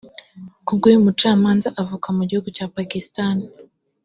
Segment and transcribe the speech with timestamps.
[0.65, 3.37] Ku bw’uyu mucamanza uvuka mu gihugu cya Pakistan